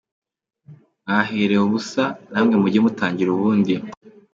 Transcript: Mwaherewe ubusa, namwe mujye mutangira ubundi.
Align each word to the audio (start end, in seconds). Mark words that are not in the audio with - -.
Mwaherewe 1.03 1.63
ubusa, 1.67 2.03
namwe 2.31 2.55
mujye 2.61 2.79
mutangira 2.85 3.29
ubundi. 3.31 3.73